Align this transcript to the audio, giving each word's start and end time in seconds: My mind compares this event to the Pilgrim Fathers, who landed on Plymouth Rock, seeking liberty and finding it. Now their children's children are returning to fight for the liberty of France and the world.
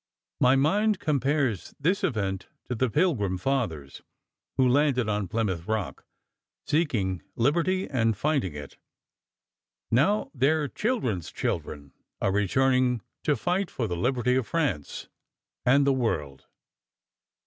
My 0.39 0.55
mind 0.55 0.99
compares 0.99 1.75
this 1.79 2.03
event 2.03 2.47
to 2.65 2.73
the 2.73 2.89
Pilgrim 2.89 3.37
Fathers, 3.37 4.01
who 4.57 4.67
landed 4.67 5.07
on 5.07 5.27
Plymouth 5.27 5.67
Rock, 5.67 6.07
seeking 6.65 7.21
liberty 7.35 7.87
and 7.87 8.17
finding 8.17 8.55
it. 8.55 8.77
Now 9.91 10.31
their 10.33 10.67
children's 10.67 11.31
children 11.31 11.93
are 12.19 12.31
returning 12.31 13.03
to 13.25 13.35
fight 13.35 13.69
for 13.69 13.85
the 13.85 13.95
liberty 13.95 14.35
of 14.35 14.47
France 14.47 15.07
and 15.67 15.85
the 15.85 15.93
world. 15.93 16.47